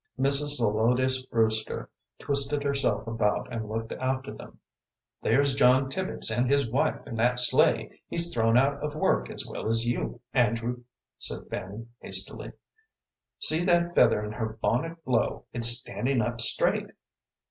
Mrs. 0.19 0.55
Zelotes 0.57 1.21
Brewster 1.29 1.87
twisted 2.17 2.63
herself 2.63 3.05
about 3.05 3.53
and 3.53 3.69
looked 3.69 3.91
after 3.91 4.33
them. 4.33 4.57
"There's 5.21 5.53
John 5.53 5.91
Tibbets 5.91 6.31
and 6.31 6.49
his 6.49 6.67
wife 6.67 7.05
in 7.05 7.13
that 7.17 7.37
sleigh; 7.37 8.01
he's 8.07 8.33
thrown 8.33 8.57
out 8.57 8.83
of 8.83 8.95
work 8.95 9.29
as 9.29 9.45
well 9.45 9.67
as 9.67 9.85
you, 9.85 10.19
Andrew," 10.33 10.81
said 11.19 11.47
Fanny, 11.51 11.85
hastily. 11.99 12.53
"See 13.37 13.63
that 13.65 13.93
feather 13.93 14.25
in 14.25 14.31
her 14.31 14.57
bonnet 14.59 15.05
blow; 15.05 15.45
it's 15.53 15.67
standin' 15.67 16.23
up 16.23 16.41
straight." 16.41 16.87